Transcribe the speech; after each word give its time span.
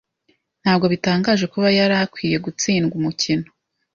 Ntabwo 0.61 0.85
bitangaje 0.93 1.45
kuba 1.53 1.67
yari 1.77 1.95
akwiye 2.03 2.37
gutsindwa 2.45 2.93
umukino. 2.99 3.47